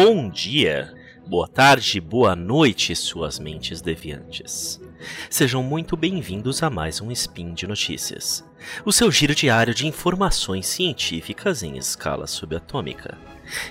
[0.00, 0.94] Bom dia,
[1.26, 4.80] boa tarde, boa noite, suas mentes deviantes.
[5.28, 8.44] Sejam muito bem-vindos a mais um Spin de Notícias,
[8.84, 13.18] o seu giro diário de informações científicas em escala subatômica.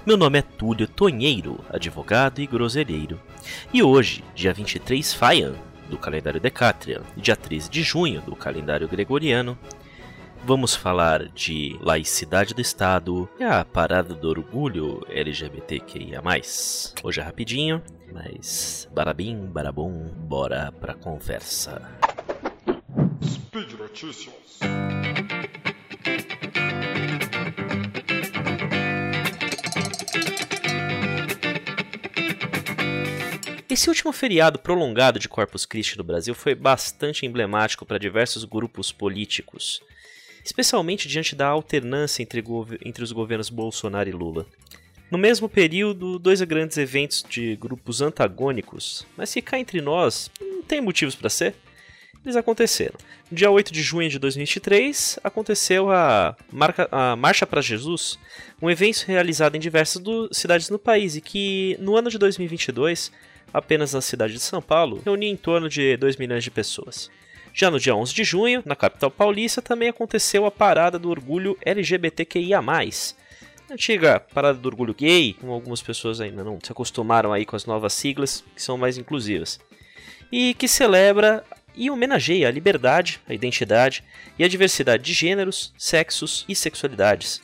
[0.06, 3.18] Meu nome é Túlio Tonheiro, advogado e groselheiro,
[3.74, 5.56] e hoje, dia 23 Faian,
[5.90, 9.58] do calendário Decatrian, e dia 13 de junho, do calendário Gregoriano,
[10.48, 16.22] Vamos falar de laicidade do Estado e a parada do orgulho LGBTQIA.
[17.04, 17.84] Hoje é rapidinho,
[18.14, 21.82] mas barabim, barabum, bora pra conversa.
[23.22, 24.60] Speed Notícias.
[33.70, 38.94] Esse último feriado prolongado de Corpus Christi no Brasil foi bastante emblemático para diversos grupos
[38.94, 39.82] políticos
[40.48, 42.44] especialmente diante da alternância entre,
[42.84, 44.46] entre os governos Bolsonaro e Lula.
[45.12, 50.62] No mesmo período, dois grandes eventos de grupos antagônicos, mas se cá entre nós, não
[50.64, 51.54] tem motivos para ser,
[52.24, 52.96] eles aconteceram.
[53.30, 58.18] No dia 8 de junho de 2023, aconteceu a, Marca, a Marcha para Jesus,
[58.62, 63.12] um evento realizado em diversas do, cidades no país e que, no ano de 2022,
[63.54, 67.10] apenas na cidade de São Paulo, reunia em torno de 2 milhões de pessoas.
[67.60, 71.58] Já no dia 11 de junho, na capital paulista, também aconteceu a Parada do Orgulho
[71.66, 72.62] LGBTQIA+.
[73.72, 77.66] Antiga Parada do Orgulho Gay, como algumas pessoas ainda não se acostumaram aí com as
[77.66, 79.60] novas siglas, que são mais inclusivas.
[80.32, 81.44] E que celebra
[81.76, 84.04] e homenageia a liberdade, a identidade
[84.38, 87.42] e a diversidade de gêneros, sexos e sexualidades.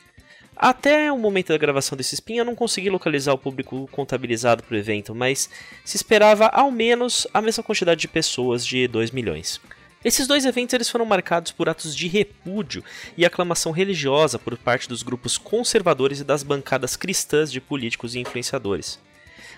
[0.56, 4.76] Até o momento da gravação desse spin eu não consegui localizar o público contabilizado para
[4.76, 5.50] o evento, mas
[5.84, 9.60] se esperava ao menos a mesma quantidade de pessoas de 2 milhões.
[10.04, 12.84] Esses dois eventos eles foram marcados por atos de repúdio
[13.16, 18.20] e aclamação religiosa por parte dos grupos conservadores e das bancadas cristãs de políticos e
[18.20, 19.00] influenciadores.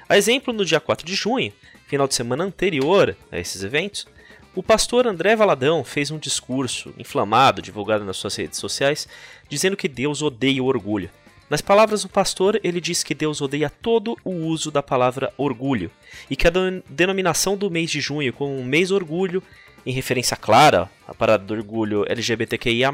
[0.08, 1.52] A exemplo, no dia 4 de junho,
[1.88, 4.06] final de semana anterior a esses eventos,
[4.54, 9.08] o pastor André Valadão fez um discurso inflamado, divulgado nas suas redes sociais,
[9.48, 11.10] dizendo que Deus odeia o orgulho.
[11.50, 15.90] Nas palavras do pastor, ele diz que Deus odeia todo o uso da palavra orgulho
[16.30, 16.52] e que a
[16.88, 19.42] denominação do mês de junho como mês orgulho
[19.86, 22.90] em referência clara à parada do orgulho LGBTQIA,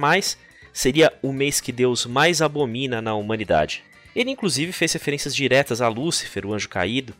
[0.72, 3.82] seria o mês que Deus mais abomina na humanidade.
[4.14, 7.14] Ele inclusive fez referências diretas a Lúcifer, o anjo caído,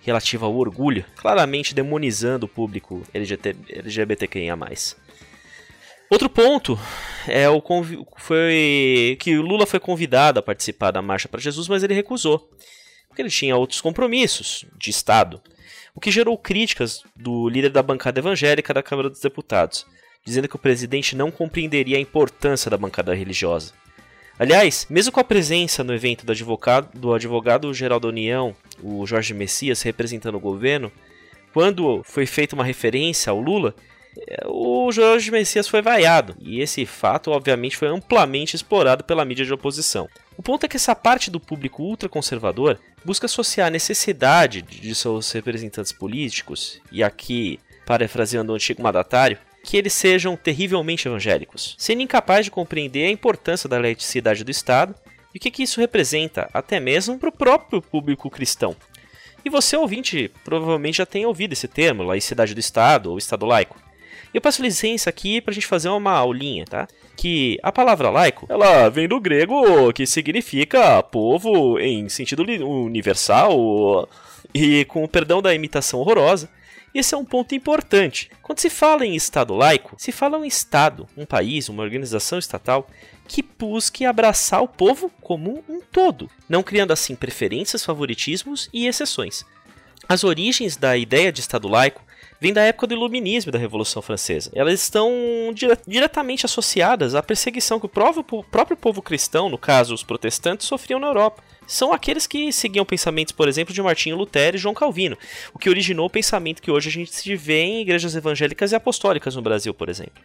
[0.00, 4.56] relativa ao orgulho, claramente demonizando o público LGBT, LGBTQIA.
[6.08, 6.78] Outro ponto
[7.28, 7.62] é o
[8.16, 12.50] foi que Lula foi convidado a participar da Marcha para Jesus, mas ele recusou,
[13.06, 15.42] porque ele tinha outros compromissos de Estado
[15.94, 19.86] o que gerou críticas do líder da bancada evangélica da Câmara dos Deputados,
[20.24, 23.72] dizendo que o presidente não compreenderia a importância da bancada religiosa.
[24.38, 29.06] Aliás, mesmo com a presença no evento do advogado, do advogado geral da União, o
[29.06, 30.90] Jorge Messias, representando o governo,
[31.52, 33.74] quando foi feita uma referência ao Lula,
[34.46, 39.52] o Jorge Messias foi vaiado, e esse fato, obviamente, foi amplamente explorado pela mídia de
[39.52, 40.08] oposição.
[40.36, 45.30] O ponto é que essa parte do público ultraconservador busca associar a necessidade de seus
[45.32, 52.46] representantes políticos, e aqui, parafraseando o antigo mandatário, que eles sejam terrivelmente evangélicos, sendo incapaz
[52.46, 54.94] de compreender a importância da laicidade do Estado
[55.34, 58.74] e o que, que isso representa, até mesmo para o próprio público cristão.
[59.44, 63.78] E você, ouvinte, provavelmente já tem ouvido esse termo, laicidade do Estado ou Estado laico.
[64.32, 66.86] Eu peço licença aqui para a gente fazer uma aulinha, tá?
[67.16, 74.08] Que a palavra laico, ela vem do grego que significa povo em sentido universal
[74.54, 76.48] e com o perdão da imitação horrorosa.
[76.94, 78.30] Esse é um ponto importante.
[78.42, 82.88] Quando se fala em Estado laico, se fala um Estado, um país, uma organização estatal
[83.28, 89.44] que busque abraçar o povo como um todo, não criando assim preferências, favoritismos e exceções.
[90.08, 92.02] As origens da ideia de Estado laico
[92.40, 94.50] vêm da época do Iluminismo e da Revolução Francesa.
[94.54, 95.12] Elas estão
[95.54, 100.02] dire diretamente associadas à perseguição que o próprio, o próprio povo cristão, no caso os
[100.02, 101.42] protestantes, sofriam na Europa.
[101.66, 105.16] São aqueles que seguiam pensamentos, por exemplo, de Martinho Lutero e João Calvino,
[105.52, 108.74] o que originou o pensamento que hoje a gente se vê em igrejas evangélicas e
[108.74, 110.22] apostólicas no Brasil, por exemplo.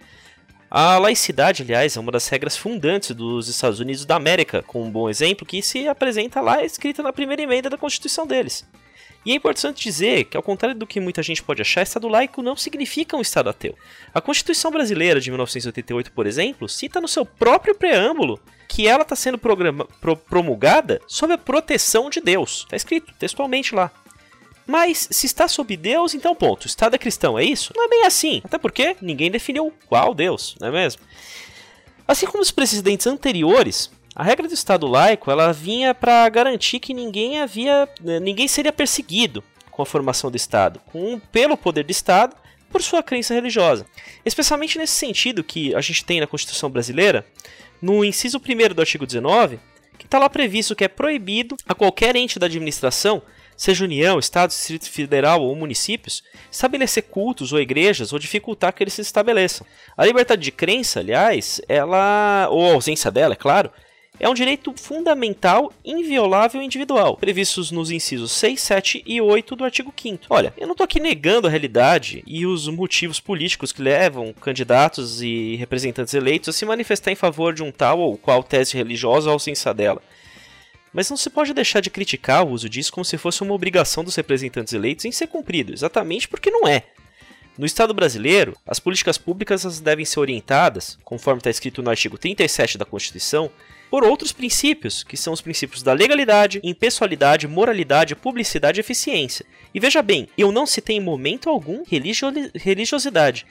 [0.72, 4.90] A laicidade, aliás, é uma das regras fundantes dos Estados Unidos da América, com um
[4.90, 8.66] bom exemplo que se apresenta lá escrita na primeira emenda da Constituição deles.
[9.26, 12.44] E é importante dizer que, ao contrário do que muita gente pode achar, Estado laico
[12.44, 13.76] não significa um Estado ateu.
[14.14, 19.16] A Constituição Brasileira de 1988, por exemplo, cita no seu próprio preâmbulo que ela está
[19.16, 22.62] sendo pro promulgada sob a proteção de Deus.
[22.62, 23.92] Está escrito textualmente lá.
[24.68, 26.68] Mas se está sob Deus, então ponto.
[26.68, 27.72] Estado é cristão, é isso?
[27.76, 28.42] Não é bem assim.
[28.44, 31.02] Até porque ninguém definiu qual Deus, não é mesmo?
[32.08, 36.94] Assim como os presidentes anteriores, A regra do Estado laico ela vinha para garantir que
[36.94, 41.92] ninguém havia, né, ninguém seria perseguido com a formação do Estado, com, pelo poder do
[41.92, 42.34] Estado,
[42.70, 43.86] por sua crença religiosa.
[44.26, 47.26] Especialmente nesse sentido que a gente tem na Constituição brasileira,
[47.82, 49.60] no inciso 1 do artigo 19,
[49.98, 53.22] que está lá previsto que é proibido a qualquer ente da administração,
[53.58, 58.94] seja União, Estado, Distrito Federal ou municípios, estabelecer cultos ou igrejas ou dificultar que eles
[58.94, 59.68] se estabeleçam.
[59.98, 63.70] A liberdade de crença, aliás, ela, ou a ausência dela, é claro,
[64.20, 69.64] é um direito fundamental, inviolável e individual, previstos nos incisos 6, 7 e 8 do
[69.64, 73.82] artigo 5 Olha, eu não estou aqui negando a realidade e os motivos políticos que
[73.82, 78.44] levam candidatos e representantes eleitos a se manifestar em favor de um tal ou qual
[78.44, 80.02] tese religiosa ou ausência dela.
[80.94, 84.04] Mas não se pode deixar de criticar o uso disso como se fosse uma obrigação
[84.04, 86.84] dos representantes eleitos em ser cumprido, exatamente porque não é.
[87.58, 92.78] No Estado brasileiro, as políticas públicas devem ser orientadas, conforme está escrito no artigo 37
[92.78, 93.50] da Constituição,
[93.90, 99.46] por outros princípios, que são os princípios da legalidade, impessoalidade, moralidade, publicidade e eficiência.
[99.74, 103.46] E veja bem, eu não citei em momento algum religio religiosidade.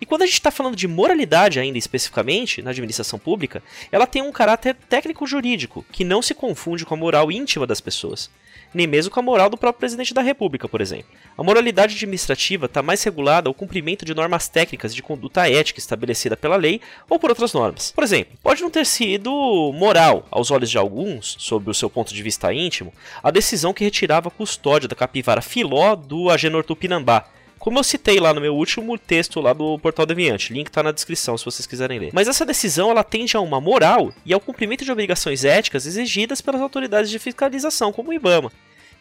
[0.00, 4.22] E quando a gente está falando de moralidade ainda especificamente, na administração pública, ela tem
[4.22, 8.30] um caráter técnico-jurídico, que não se confunde com a moral íntima das pessoas
[8.72, 11.06] nem mesmo com a moral do próprio presidente da República, por exemplo.
[11.36, 16.36] A moralidade administrativa está mais regulada ao cumprimento de normas técnicas de conduta ética estabelecida
[16.36, 17.92] pela lei ou por outras normas.
[17.92, 19.30] Por exemplo, pode não ter sido
[19.74, 22.92] moral, aos olhos de alguns, sob o seu ponto de vista íntimo,
[23.22, 27.26] a decisão que retirava a custódia da capivara Filó do Agenor Tupinambá,
[27.58, 30.92] como eu citei lá no meu último texto lá do Portal Deviante, link está na
[30.92, 32.10] descrição se vocês quiserem ler.
[32.12, 36.40] Mas essa decisão ela tende a uma moral e ao cumprimento de obrigações éticas exigidas
[36.40, 38.52] pelas autoridades de fiscalização, como o IBAMA.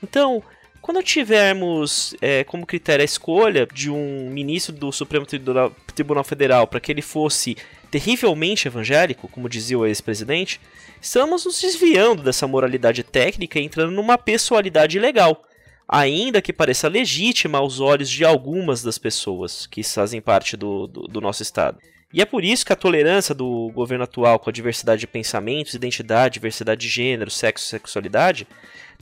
[0.01, 0.44] Então,
[0.81, 6.80] quando tivermos é, como critério a escolha de um ministro do Supremo Tribunal Federal para
[6.80, 7.57] que ele fosse
[7.92, 10.59] terrivelmente evangélico, como dizia o ex-presidente,
[11.01, 15.44] estamos nos desviando dessa moralidade técnica e entrando numa pessoalidade legal
[15.88, 21.01] ainda que pareça legítima aos olhos de algumas das pessoas que fazem parte do, do,
[21.04, 21.80] do, nosso Estado.
[22.13, 25.74] E é por isso que a tolerância do governo atual com a diversidade de pensamentos,
[25.74, 28.48] identidade, diversidade de gênero, sexo e sexualidade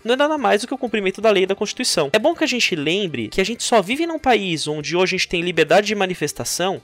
[0.04, 2.10] não é nada mais do que o cumprimento da lei da Constituição.
[2.14, 5.16] É bom que a gente lembre que a gente só vive num país onde hoje
[5.16, 6.82] a gente tem liberdade de manifestação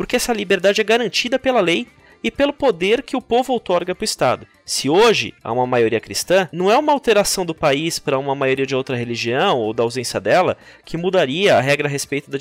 [0.00, 1.86] porque essa liberdade é garantida pela lei
[2.22, 4.46] e pelo poder que o povo outorga para o Estado.
[4.64, 8.66] Se hoje há uma maioria cristã, não é uma alteração do país para uma maioria
[8.66, 12.38] de outra religião ou da ausência dela que mudaria a regra a respeito da,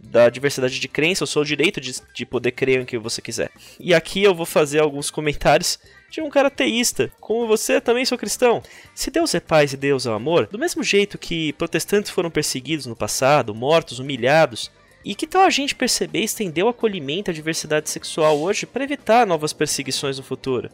[0.00, 3.50] da diversidade de crença, o seu direito de, de poder crer em que você quiser.
[3.80, 5.78] E aqui eu vou fazer alguns comentários
[6.12, 8.62] de um cara teísta, como você também sou cristão.
[8.94, 12.84] Se Deus é paz e Deus é amor, do mesmo jeito que protestantes foram perseguidos
[12.84, 14.70] no passado, mortos, humilhados,
[15.04, 18.84] e que tal a gente perceber e estender o acolhimento à diversidade sexual hoje para
[18.84, 20.70] evitar novas perseguições no futuro?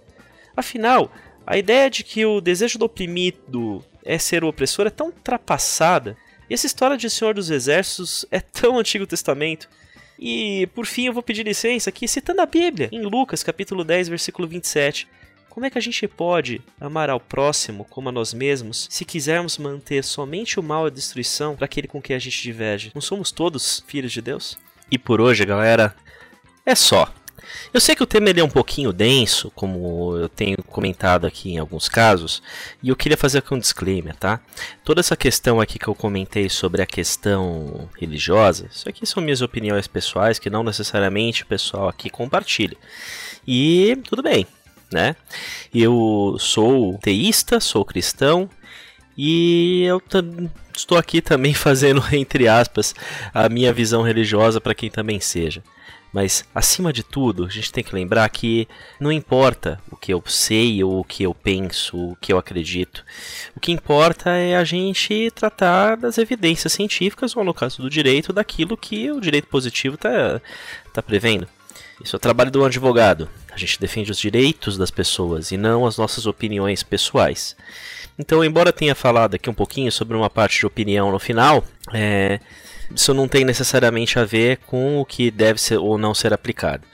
[0.57, 1.11] Afinal,
[1.47, 6.17] a ideia de que o desejo do oprimido é ser o opressor é tão ultrapassada,
[6.49, 9.69] e essa história de Senhor dos Exércitos é tão Antigo Testamento.
[10.19, 14.09] E por fim eu vou pedir licença aqui citando a Bíblia, em Lucas capítulo 10,
[14.09, 15.07] versículo 27.
[15.59, 19.59] Como é que a gente pode amar ao próximo como a nós mesmos se quisermos
[19.59, 22.93] manter somente o mal e a destruição para aquele com quem a gente diverge?
[22.95, 24.57] Não somos todos filhos de Deus?
[24.89, 25.97] E por hoje, galera,
[26.65, 27.13] é só.
[27.75, 31.55] Eu sei que o tema ele é um pouquinho denso, como eu tenho comentado aqui
[31.55, 32.41] em alguns casos,
[32.81, 34.41] e eu queria fazer aqui um disclaimer, tá?
[34.85, 39.43] Toda essa questão aqui que eu comentei sobre a questão religiosa, isso aqui são minhas
[39.43, 42.77] opiniões pessoais que não necessariamente o pessoal aqui compartilha.
[43.45, 44.47] E tudo bem,
[44.93, 45.17] né?
[45.75, 48.49] Eu sou teísta, sou cristão
[49.17, 50.01] e eu
[50.77, 52.95] estou aqui também fazendo, entre aspas,
[53.35, 55.63] a minha visão religiosa para quem também seja.
[56.13, 58.67] Mas, acima de tudo, a gente tem que lembrar que
[58.99, 63.05] não importa o que eu sei ou o que eu penso, o que eu acredito.
[63.55, 68.33] O que importa é a gente tratar das evidências científicas, ou no caso do direito,
[68.33, 70.41] daquilo que o direito positivo está
[70.95, 71.47] tá prevendo.
[72.03, 73.29] Isso é o trabalho do advogado.
[73.53, 77.57] A gente defende os direitos das pessoas e não as nossas opiniões pessoais.
[78.19, 82.41] Então, embora tenha falado aqui um pouquinho sobre uma parte de opinião no final, é,
[82.95, 86.85] isso não tem necessariamente a ver com o que deve ser ou não ser aplicado.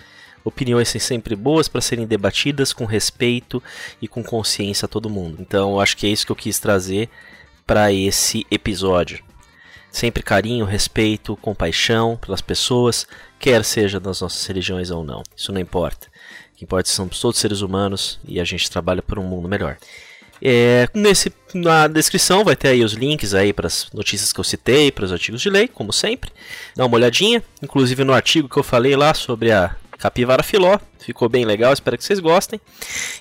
[0.44, 3.62] Opiniões são sempre boas para serem debatidas com respeito
[4.00, 5.38] e com consciência a todo mundo.
[5.40, 7.08] Então, acho que é isso que eu quis trazer
[7.66, 9.24] para esse episódio.
[9.94, 13.06] Sempre carinho, respeito, compaixão pelas pessoas,
[13.38, 15.22] quer seja das nossas religiões ou não.
[15.36, 16.08] Isso não importa.
[16.52, 19.76] O que importa somos todos seres humanos e a gente trabalha por um mundo melhor.
[20.42, 24.42] É, nesse, na descrição vai ter aí os links aí para as notícias que eu
[24.42, 26.32] citei, para os artigos de lei, como sempre.
[26.74, 30.78] Dá uma olhadinha, inclusive no artigo que eu falei lá sobre a Capivara Filó.
[30.98, 32.60] Ficou bem legal, espero que vocês gostem.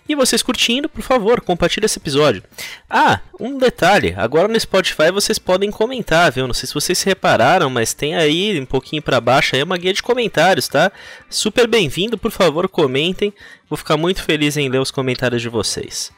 [0.08, 2.44] E vocês curtindo, por favor, compartilhe esse episódio.
[2.90, 6.48] Ah, um detalhe, agora no Spotify vocês podem comentar, viu?
[6.48, 9.94] Não sei se vocês repararam, mas tem aí um pouquinho para baixo aí uma guia
[9.94, 10.92] de comentários, tá?
[11.30, 13.34] Super bem-vindo, por favor, comentem.
[13.70, 16.12] Vou ficar muito feliz em ler os comentários de vocês.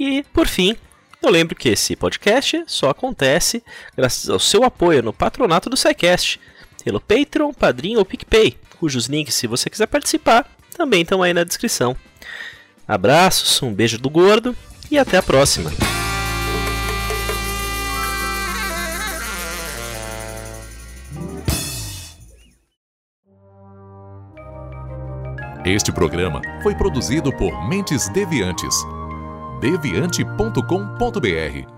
[0.00, 0.76] E, por fim,
[1.20, 3.62] eu lembro que esse podcast só acontece
[3.96, 6.40] graças ao seu apoio no patronato do SciCast,
[6.88, 11.44] pelo Patreon, Padrinho ou PicPay, cujos links, se você quiser participar, também estão aí na
[11.44, 11.94] descrição.
[12.86, 14.56] Abraços, um beijo do gordo
[14.90, 15.70] e até a próxima.
[25.66, 28.74] Este programa foi produzido por Mentes Deviantes.
[29.60, 31.77] deviante.com.br